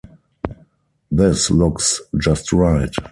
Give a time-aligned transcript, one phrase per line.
[1.11, 2.91] This looks just right.